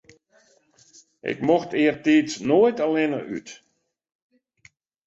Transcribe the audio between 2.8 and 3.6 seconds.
allinne út.